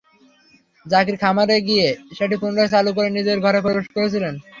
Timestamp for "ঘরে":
3.45-3.59